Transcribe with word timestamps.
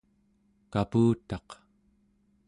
kaputaq 0.73 1.47